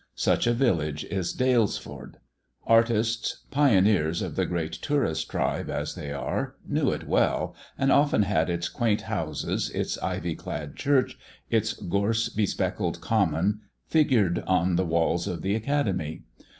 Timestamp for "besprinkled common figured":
12.29-14.39